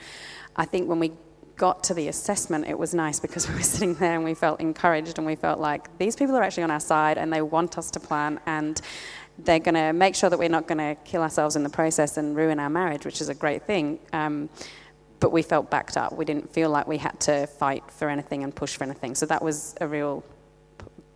I 0.55 0.65
think 0.65 0.89
when 0.89 0.99
we 0.99 1.13
got 1.57 1.83
to 1.85 1.95
the 1.95 2.09
assessment, 2.09 2.67
it 2.67 2.79
was 2.79 2.95
nice 2.95 3.19
because 3.19 3.49
we 3.49 3.55
were 3.55 3.63
sitting 3.75 3.95
there 3.95 4.15
and 4.15 4.25
we 4.25 4.35
felt 4.35 4.61
encouraged 4.61 5.19
and 5.19 5.27
we 5.27 5.35
felt 5.35 5.59
like 5.59 5.97
these 5.99 6.15
people 6.15 6.37
are 6.37 6.43
actually 6.43 6.65
on 6.65 6.71
our 6.71 6.81
side 6.81 7.17
and 7.17 7.33
they 7.33 7.43
want 7.43 7.79
us 7.79 7.91
to 7.93 8.01
plan 8.01 8.39
and 8.47 8.81
they're 9.39 9.59
going 9.59 9.75
to 9.75 9.93
make 9.93 10.15
sure 10.15 10.31
that 10.31 10.39
we're 10.39 10.49
not 10.49 10.67
going 10.67 10.79
to 10.79 10.97
kill 11.05 11.23
ourselves 11.23 11.57
in 11.57 11.63
the 11.63 11.69
process 11.69 12.17
and 12.17 12.37
ruin 12.37 12.59
our 12.59 12.71
marriage, 12.71 13.05
which 13.05 13.21
is 13.21 13.29
a 13.29 13.35
great 13.35 13.63
thing. 13.65 13.99
Um, 14.13 14.49
but 15.21 15.33
we 15.33 15.43
felt 15.43 15.71
backed 15.71 15.97
up. 15.97 16.13
We 16.13 16.25
didn't 16.25 16.53
feel 16.53 16.71
like 16.71 16.87
we 16.87 16.99
had 16.99 17.19
to 17.21 17.47
fight 17.47 17.85
for 17.91 18.09
anything 18.09 18.45
and 18.45 18.55
push 18.55 18.77
for 18.77 18.85
anything. 18.85 19.15
So 19.15 19.27
that 19.27 19.43
was 19.43 19.75
a 19.81 19.89
real 19.89 20.25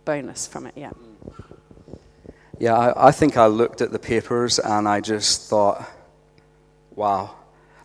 bonus 0.05 0.47
from 0.47 0.65
it, 0.65 0.73
yeah. 0.75 0.91
Yeah, 2.59 2.75
I, 2.75 3.07
I 3.07 3.11
think 3.11 3.37
I 3.37 3.47
looked 3.47 3.81
at 3.81 3.91
the 3.91 3.99
papers 3.99 4.59
and 4.59 4.87
I 4.87 5.01
just 5.01 5.49
thought, 5.49 5.89
wow, 6.95 7.35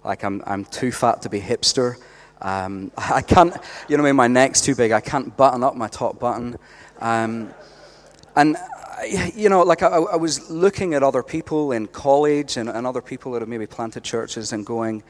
like 0.04 0.24
I'm, 0.24 0.42
I'm 0.46 0.64
too 0.64 0.92
fat 0.92 1.22
to 1.22 1.28
be 1.28 1.40
hipster. 1.40 1.96
Um, 2.40 2.92
I 2.98 3.22
can't, 3.22 3.56
you 3.88 3.96
know, 3.96 4.02
I 4.02 4.06
mean, 4.06 4.16
my 4.16 4.28
neck's 4.28 4.60
too 4.60 4.74
big. 4.74 4.92
I 4.92 5.00
can't 5.00 5.36
button 5.36 5.62
up 5.62 5.76
my 5.76 5.88
top 5.88 6.18
button. 6.18 6.58
Um, 7.00 7.52
and, 8.34 8.56
you 9.34 9.48
know, 9.48 9.62
like 9.62 9.82
I, 9.82 9.88
I, 9.88 10.16
was 10.16 10.50
looking 10.50 10.94
at 10.94 11.02
other 11.02 11.22
people 11.22 11.72
in 11.72 11.86
college 11.86 12.56
and, 12.56 12.68
and 12.68 12.86
other 12.86 13.02
people 13.02 13.32
that 13.32 13.42
have 13.42 13.48
maybe 13.48 13.66
planted 13.66 14.02
churches 14.02 14.52
and 14.52 14.64
going, 14.64 15.02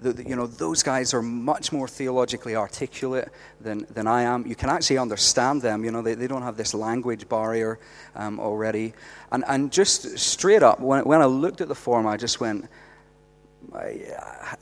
the, 0.00 0.24
you 0.24 0.36
know, 0.36 0.46
those 0.46 0.82
guys 0.82 1.14
are 1.14 1.22
much 1.22 1.72
more 1.72 1.86
theologically 1.86 2.56
articulate 2.56 3.28
than, 3.60 3.86
than 3.90 4.06
I 4.06 4.22
am. 4.22 4.46
You 4.46 4.54
can 4.54 4.70
actually 4.70 4.98
understand 4.98 5.62
them. 5.62 5.84
You 5.84 5.90
know, 5.90 6.02
they, 6.02 6.14
they 6.14 6.26
don't 6.26 6.42
have 6.42 6.56
this 6.56 6.74
language 6.74 7.28
barrier 7.28 7.78
um, 8.14 8.40
already. 8.40 8.94
And, 9.30 9.44
and 9.46 9.70
just 9.70 10.18
straight 10.18 10.62
up, 10.62 10.80
when, 10.80 11.04
when 11.04 11.20
I 11.20 11.26
looked 11.26 11.60
at 11.60 11.68
the 11.68 11.74
form, 11.74 12.06
I 12.06 12.16
just 12.16 12.40
went, 12.40 12.66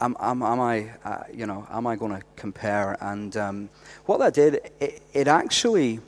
am, 0.00 0.16
am, 0.20 0.42
am 0.42 0.60
I, 0.60 0.90
uh, 1.04 1.22
you 1.32 1.46
know, 1.46 1.66
am 1.70 1.86
I 1.86 1.96
going 1.96 2.12
to 2.12 2.22
compare? 2.36 2.96
And 3.00 3.36
um, 3.36 3.68
what 4.06 4.18
that 4.18 4.34
did, 4.34 4.60
it, 4.80 5.02
it 5.12 5.28
actually 5.28 6.00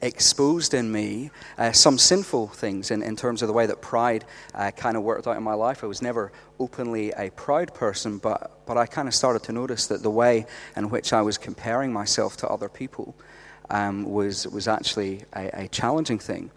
exposed 0.00 0.74
in 0.74 0.90
me 0.90 1.30
uh, 1.58 1.72
some 1.72 1.98
sinful 1.98 2.48
things 2.48 2.90
in, 2.90 3.02
in 3.02 3.16
terms 3.16 3.42
of 3.42 3.48
the 3.48 3.52
way 3.52 3.66
that 3.66 3.82
pride 3.82 4.24
uh, 4.54 4.70
kind 4.70 4.96
of 4.96 5.02
worked 5.02 5.26
out 5.26 5.36
in 5.36 5.42
my 5.42 5.54
life. 5.54 5.82
I 5.82 5.86
was 5.86 6.02
never 6.02 6.32
openly 6.60 7.10
a 7.12 7.30
proud 7.30 7.74
person, 7.74 8.18
but, 8.18 8.64
but 8.66 8.76
I 8.76 8.86
kind 8.86 9.08
of 9.08 9.14
started 9.14 9.42
to 9.44 9.52
notice 9.52 9.86
that 9.88 10.02
the 10.02 10.10
way 10.10 10.46
in 10.76 10.88
which 10.90 11.12
I 11.12 11.22
was 11.22 11.36
comparing 11.36 11.92
myself 11.92 12.36
to 12.38 12.48
other 12.48 12.68
people 12.68 13.16
um, 13.70 14.04
was, 14.04 14.46
was 14.46 14.68
actually 14.68 15.24
a, 15.34 15.64
a 15.64 15.68
challenging 15.68 16.18
thing. 16.18 16.50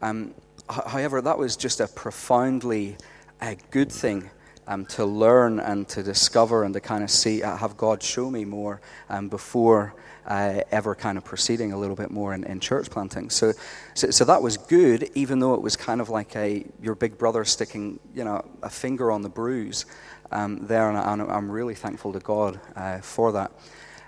Um, 0.00 0.34
however, 0.68 1.20
that 1.22 1.38
was 1.38 1.56
just 1.56 1.80
a 1.80 1.86
profoundly 1.86 2.96
a 3.40 3.56
good 3.70 3.90
thing 3.90 4.30
um, 4.66 4.86
to 4.86 5.04
learn 5.04 5.58
and 5.60 5.88
to 5.88 6.02
discover 6.02 6.64
and 6.64 6.72
to 6.74 6.80
kind 6.80 7.02
of 7.02 7.10
see, 7.10 7.42
uh, 7.42 7.56
have 7.56 7.76
God 7.76 8.02
show 8.02 8.30
me 8.30 8.44
more 8.44 8.80
um, 9.08 9.28
before 9.28 9.94
uh, 10.26 10.60
ever 10.70 10.94
kind 10.94 11.18
of 11.18 11.24
proceeding 11.24 11.72
a 11.72 11.78
little 11.78 11.96
bit 11.96 12.10
more 12.10 12.34
in, 12.34 12.44
in 12.44 12.60
church 12.60 12.90
planting. 12.90 13.30
So, 13.30 13.52
so, 13.94 14.10
so, 14.10 14.24
that 14.24 14.42
was 14.42 14.56
good, 14.56 15.10
even 15.14 15.40
though 15.40 15.54
it 15.54 15.62
was 15.62 15.76
kind 15.76 16.00
of 16.00 16.08
like 16.08 16.36
a 16.36 16.64
your 16.80 16.94
big 16.94 17.18
brother 17.18 17.44
sticking, 17.44 17.98
you 18.14 18.24
know, 18.24 18.44
a 18.62 18.70
finger 18.70 19.10
on 19.10 19.22
the 19.22 19.28
bruise 19.28 19.86
um, 20.30 20.66
there, 20.66 20.88
and, 20.88 20.98
I, 20.98 21.34
I'm 21.34 21.50
really 21.50 21.74
thankful 21.74 22.12
to 22.12 22.20
God 22.20 22.60
uh, 22.76 22.98
for 22.98 23.32
that. 23.32 23.52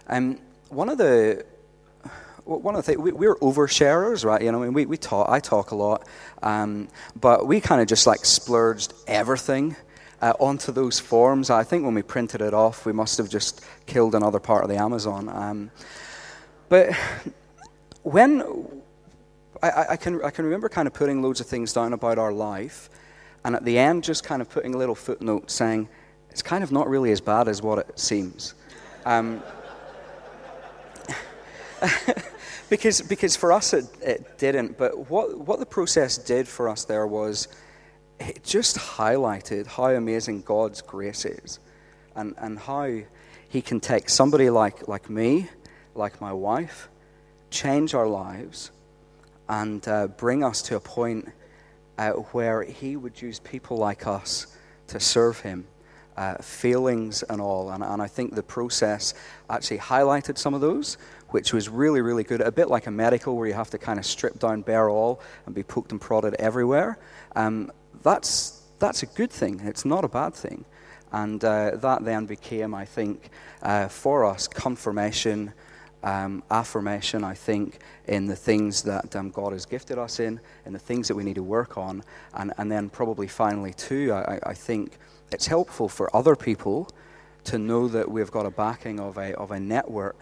Um, 0.09 0.39
one 0.69 0.89
of 0.89 0.99
the 0.99 1.45
one 2.45 2.75
of 2.75 2.85
the 2.85 2.93
things 2.93 3.13
we, 3.13 3.27
are 3.27 3.37
oversharers, 3.37 4.25
right? 4.25 4.43
You 4.43 4.53
know, 4.53 4.63
I 4.63 4.67
mean, 4.67 4.75
we, 4.75 4.85
we 4.85 4.99
talk, 4.99 5.31
I 5.31 5.41
talk 5.41 5.71
a 5.71 5.75
lot, 5.75 6.07
um, 6.43 6.89
but 7.19 7.47
we 7.47 7.61
kind 7.61 7.81
of 7.81 7.87
just 7.87 8.07
like 8.07 8.25
splurged 8.25 8.93
everything 9.07 9.77
uh, 10.25 10.33
onto 10.41 10.73
those 10.73 10.99
forms. 10.99 11.51
I 11.51 11.65
think 11.65 11.85
when 11.85 11.93
we 11.93 12.01
printed 12.01 12.41
it 12.41 12.55
off, 12.55 12.87
we 12.87 12.95
must 12.95 13.19
have 13.19 13.29
just 13.29 13.63
killed 13.85 14.15
another 14.15 14.41
part 14.41 14.65
of 14.65 14.71
the 14.71 14.77
Amazon. 14.77 15.29
Um, 15.29 15.71
but 16.71 16.95
when 18.05 18.43
I, 19.63 19.85
I, 19.91 19.97
can, 19.97 20.25
I 20.25 20.31
can 20.31 20.47
remember 20.47 20.71
kind 20.71 20.89
of 20.89 20.95
putting 20.95 21.21
loads 21.21 21.41
of 21.41 21.47
things 21.47 21.75
down 21.75 21.93
about 21.93 22.19
our 22.19 22.33
life, 22.33 22.89
and 23.45 23.55
at 23.55 23.67
the 23.67 23.77
end, 23.77 24.03
just 24.03 24.25
kind 24.25 24.41
of 24.41 24.49
putting 24.49 24.75
a 24.75 24.79
little 24.79 24.95
footnote 24.95 25.51
saying, 25.51 25.91
it's 26.31 26.41
kind 26.43 26.65
of 26.65 26.73
not 26.73 26.89
really 26.89 27.13
as 27.13 27.21
bad 27.21 27.47
as 27.47 27.61
what 27.61 27.79
it 27.81 27.99
seems. 28.01 28.55
Um, 29.05 29.43
because, 32.71 33.03
because 33.03 33.37
for 33.37 33.53
us 33.53 33.75
it, 33.75 33.85
it 34.01 34.39
didn't, 34.39 34.79
but 34.79 35.11
what, 35.11 35.37
what 35.37 35.59
the 35.59 35.67
process 35.67 36.17
did 36.17 36.49
for 36.49 36.71
us 36.71 36.87
there 36.87 37.07
was 37.07 37.49
it 38.21 38.45
just 38.45 38.77
highlighted 38.77 39.67
how 39.67 39.87
amazing 39.87 40.43
God's 40.43 40.81
grace 40.83 41.25
is 41.25 41.59
and, 42.15 42.35
and 42.39 42.59
how 42.59 43.01
He 43.49 43.63
can 43.63 43.81
take 43.81 44.09
somebody 44.09 44.51
like, 44.51 44.89
like 44.89 45.11
me 45.11 45.49
like 45.95 46.21
my 46.21 46.33
wife, 46.33 46.89
change 47.51 47.95
our 47.95 48.07
lives, 48.07 48.71
and 49.49 49.87
uh, 49.89 50.09
bring 50.09 50.43
us 50.43 50.63
to 50.63 50.77
a 50.77 50.81
point 50.81 51.29
uh, 51.99 52.13
where 52.13 52.63
He 52.63 52.97
would 52.97 53.21
use 53.21 53.39
people 53.39 53.77
like 53.77 54.07
us 54.07 54.47
to 54.89 55.01
serve 55.01 55.41
Him, 55.41 55.67
uh, 56.17 56.37
feelings 56.37 57.23
and 57.25 57.41
all. 57.41 57.71
And, 57.71 57.83
and 57.83 58.03
I 58.03 58.07
think 58.07 58.35
the 58.35 58.43
process 58.43 59.15
actually 59.49 59.79
highlighted 59.79 60.39
some 60.39 60.55
of 60.55 60.61
those, 60.61 60.97
which 61.29 61.53
was 61.53 61.69
really, 61.69 62.01
really 62.01 62.25
good. 62.25 62.41
A 62.41 62.53
bit 62.53 62.69
like 62.69 62.87
a 62.87 62.91
medical 62.91 63.37
where 63.37 63.47
you 63.47 63.55
have 63.55 63.71
to 63.71 63.79
kind 63.79 63.99
of 63.99 64.07
strip 64.07 64.39
down 64.39 64.63
bare 64.63 64.89
all 64.89 65.21
and 65.47 65.55
be 65.55 65.63
poked 65.63 65.93
and 65.93 66.01
prodded 66.01 66.35
everywhere. 66.39 66.99
Um, 67.37 67.71
that's, 68.05 68.63
that's 68.79 69.03
a 69.03 69.07
good 69.07 69.33
thing, 69.33 69.61
it's 69.65 69.85
not 69.85 70.05
a 70.05 70.09
bad 70.09 70.35
thing. 70.35 70.65
And 71.11 71.45
uh, 71.45 71.73
that 71.77 72.05
then 72.05 72.27
became, 72.27 72.75
I 72.75 72.85
think, 72.85 73.31
uh, 73.63 73.89
for 73.89 74.25
us, 74.25 74.47
confirmation 74.47 75.53
um, 76.05 76.43
affirmation, 76.51 77.25
I 77.25 77.35
think, 77.35 77.79
in 78.07 78.27
the 78.27 78.37
things 78.37 78.83
that 78.83 79.17
um, 79.17 79.31
God 79.31 79.53
has 79.53 79.67
gifted 79.67 79.99
us 79.99 80.21
in, 80.21 80.39
and 80.65 80.75
the 80.75 80.79
things 80.79 81.09
that 81.09 81.15
we 81.15 81.25
need 81.25 81.37
to 81.37 81.43
work 81.43 81.79
on. 81.79 82.05
And, 82.35 82.53
and 82.59 82.71
then, 82.71 82.91
probably 82.91 83.27
finally, 83.27 83.73
too, 83.73 84.13
I, 84.13 84.39
I 84.45 84.55
think 84.55 84.99
it's 85.33 85.47
helpful 85.47 85.89
for 85.89 86.15
other 86.15 86.37
people 86.37 86.89
to 87.45 87.59
know 87.59 87.89
that 87.89 88.11
we've 88.11 88.31
got 88.31 88.47
a 88.47 88.51
backing 88.51 89.01
of 89.01 89.19
a, 89.19 89.35
of 89.35 89.51
a 89.51 89.59
network 89.59 90.17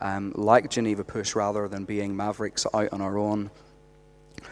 um, 0.00 0.32
like 0.36 0.70
Geneva 0.70 1.04
Push 1.04 1.34
rather 1.34 1.68
than 1.68 1.84
being 1.84 2.16
mavericks 2.16 2.66
out 2.72 2.92
on 2.92 3.00
our 3.00 3.18
own. 3.18 3.50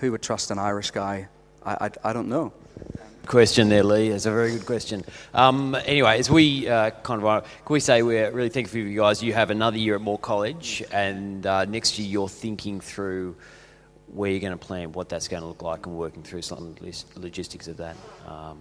Who 0.00 0.12
would 0.12 0.22
trust 0.22 0.50
an 0.50 0.58
Irish 0.58 0.90
guy? 0.90 1.28
I, 1.64 1.86
I, 1.86 1.90
I 2.10 2.12
don't 2.12 2.28
know 2.28 2.52
question 3.26 3.68
there, 3.68 3.84
Lee. 3.84 4.08
It's 4.08 4.26
a 4.26 4.30
very 4.30 4.52
good 4.52 4.66
question. 4.66 5.04
Um, 5.32 5.74
anyway, 5.86 6.18
as 6.18 6.30
we 6.30 6.68
uh, 6.68 6.90
kind 6.90 7.20
of, 7.20 7.26
uh, 7.26 7.40
can 7.40 7.72
we 7.72 7.80
say 7.80 8.02
we're 8.02 8.30
really 8.30 8.48
thankful 8.48 8.72
for 8.72 8.78
you 8.78 8.98
guys. 8.98 9.22
You 9.22 9.32
have 9.32 9.50
another 9.50 9.78
year 9.78 9.94
at 9.94 10.00
Moore 10.00 10.18
College, 10.18 10.82
and 10.92 11.46
uh, 11.46 11.64
next 11.64 11.98
year 11.98 12.08
you're 12.08 12.28
thinking 12.28 12.80
through 12.80 13.36
where 14.08 14.30
you're 14.30 14.40
going 14.40 14.52
to 14.52 14.58
plan, 14.58 14.92
what 14.92 15.08
that's 15.08 15.28
going 15.28 15.42
to 15.42 15.48
look 15.48 15.62
like, 15.62 15.86
and 15.86 15.96
working 15.96 16.22
through 16.22 16.42
some 16.42 16.76
logistics 17.16 17.68
of 17.68 17.78
that. 17.78 17.96
Um, 18.26 18.58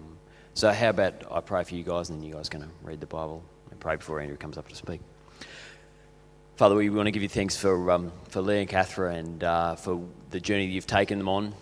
so, 0.54 0.72
how 0.72 0.90
about 0.90 1.14
I 1.30 1.40
pray 1.40 1.64
for 1.64 1.74
you 1.74 1.84
guys, 1.84 2.10
and 2.10 2.20
then 2.20 2.26
you 2.26 2.34
guys 2.34 2.48
going 2.48 2.64
to 2.64 2.70
read 2.82 3.00
the 3.00 3.06
Bible 3.06 3.42
and 3.70 3.78
pray 3.80 3.96
before 3.96 4.20
Andrew 4.20 4.36
comes 4.36 4.56
up 4.56 4.68
to 4.68 4.76
speak. 4.76 5.00
Father, 6.56 6.76
we 6.76 6.88
want 6.88 7.06
to 7.06 7.10
give 7.10 7.22
you 7.22 7.28
thanks 7.28 7.56
for 7.56 7.90
um, 7.90 8.12
for 8.28 8.40
Lee 8.40 8.60
and 8.60 8.68
Cathra 8.68 9.14
and 9.14 9.42
uh, 9.42 9.74
for 9.74 10.04
the 10.30 10.40
journey 10.40 10.66
that 10.66 10.72
you've 10.72 10.86
taken 10.86 11.18
them 11.18 11.28
on 11.28 11.54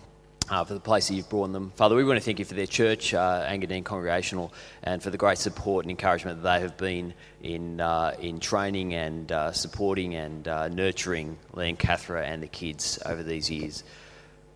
uh, 0.49 0.63
for 0.63 0.73
the 0.73 0.79
place 0.79 1.07
that 1.07 1.15
you've 1.15 1.29
brought 1.29 1.51
them. 1.51 1.71
Father, 1.75 1.95
we 1.95 2.03
want 2.03 2.17
to 2.17 2.23
thank 2.23 2.39
you 2.39 2.45
for 2.45 2.53
their 2.53 2.67
church, 2.67 3.13
uh, 3.13 3.45
Engadine 3.47 3.83
Congregational, 3.83 4.53
and 4.83 5.01
for 5.01 5.09
the 5.09 5.17
great 5.17 5.37
support 5.37 5.85
and 5.85 5.91
encouragement 5.91 6.41
that 6.41 6.55
they 6.55 6.61
have 6.61 6.77
been 6.77 7.13
in, 7.41 7.79
uh, 7.79 8.15
in 8.19 8.39
training 8.39 8.93
and 8.93 9.31
uh, 9.31 9.51
supporting 9.51 10.15
and 10.15 10.47
uh, 10.47 10.67
nurturing 10.67 11.37
Lee 11.53 11.69
and 11.69 11.79
Cathra 11.79 12.25
and 12.25 12.43
the 12.43 12.47
kids 12.47 12.99
over 13.05 13.23
these 13.23 13.49
years. 13.49 13.83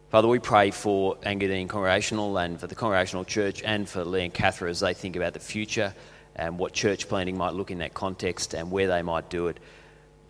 Father, 0.10 0.28
we 0.28 0.40
pray 0.40 0.72
for 0.72 1.18
Engadine 1.18 1.68
Congregational 1.68 2.38
and 2.38 2.60
for 2.60 2.68
the 2.68 2.76
Congregational 2.76 3.26
Church 3.26 3.62
and 3.64 3.88
for 3.90 4.06
Lee 4.06 4.24
and 4.24 4.34
Cathra 4.34 4.70
as 4.70 4.80
they 4.80 4.94
think 4.94 5.16
about 5.16 5.34
the 5.34 5.40
future 5.40 5.94
and 6.36 6.58
what 6.58 6.72
church 6.72 7.10
planting 7.10 7.38
might 7.38 7.54
look 7.54 7.72
in 7.72 7.80
that 7.80 7.94
context 7.94 8.54
and 8.54 8.72
where 8.72 8.88
they 8.88 9.02
might 9.02 9.30
do 9.30 9.48
it. 9.48 9.58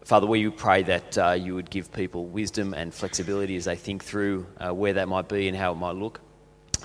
Father, 0.07 0.25
we 0.25 0.49
pray 0.49 0.83
that 0.83 1.17
uh, 1.17 1.31
you 1.31 1.53
would 1.55 1.69
give 1.69 1.91
people 1.91 2.27
wisdom 2.27 2.73
and 2.73 2.93
flexibility 2.93 3.57
as 3.57 3.65
they 3.65 3.75
think 3.75 4.01
through 4.01 4.47
uh, 4.57 4.73
where 4.73 4.93
that 4.93 5.09
might 5.09 5.27
be 5.27 5.49
and 5.49 5.57
how 5.57 5.73
it 5.73 5.75
might 5.75 5.97
look. 5.97 6.21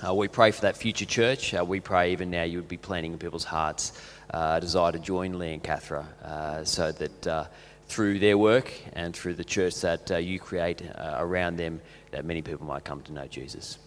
Uh, 0.05 0.13
we 0.13 0.27
pray 0.27 0.51
for 0.51 0.63
that 0.63 0.75
future 0.75 1.05
church. 1.05 1.53
Uh, 1.53 1.63
we 1.63 1.79
pray 1.79 2.11
even 2.11 2.29
now 2.29 2.43
you 2.43 2.57
would 2.57 2.67
be 2.67 2.75
planting 2.75 3.13
in 3.13 3.17
people's 3.17 3.45
hearts 3.45 3.93
uh, 4.33 4.55
a 4.57 4.59
desire 4.59 4.91
to 4.91 4.99
join 4.99 5.39
Lee 5.39 5.53
and 5.53 5.63
Cathra 5.63 6.05
uh, 6.21 6.65
so 6.65 6.91
that 6.91 7.49
through 7.87 8.19
their 8.19 8.37
work 8.37 8.73
and 8.91 9.15
through 9.15 9.35
the 9.35 9.45
church 9.45 9.79
that 9.79 10.21
you 10.21 10.37
create 10.37 10.81
around 10.97 11.55
them, 11.55 11.79
that 12.11 12.25
many 12.25 12.41
people 12.41 12.67
might 12.67 12.83
come 12.83 12.99
to 13.03 13.13
know 13.13 13.27
Jesus. 13.27 13.77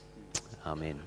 Amen. 0.64 0.98